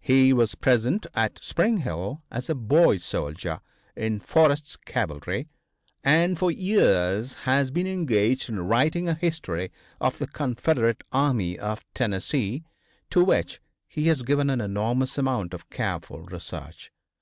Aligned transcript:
He 0.00 0.32
was 0.32 0.54
present 0.54 1.06
at 1.12 1.44
Spring 1.44 1.76
Hill 1.80 2.22
as 2.30 2.48
a 2.48 2.54
boy 2.54 2.96
soldier 2.96 3.60
in 3.94 4.18
Forrest's 4.18 4.76
cavalry, 4.78 5.46
and 6.02 6.38
for 6.38 6.50
years 6.50 7.34
has 7.42 7.70
been 7.70 7.86
engaged 7.86 8.48
in 8.48 8.66
writing 8.66 9.10
a 9.10 9.14
history 9.14 9.70
of 10.00 10.16
the 10.16 10.26
Confederate 10.26 11.04
Army 11.12 11.58
of 11.58 11.84
Tennessee, 11.92 12.64
to 13.10 13.22
which 13.22 13.60
he 13.86 14.06
has 14.06 14.22
given 14.22 14.48
an 14.48 14.62
enormous 14.62 15.18
amount 15.18 15.52
of 15.52 15.68
careful 15.68 16.22
research. 16.22 16.90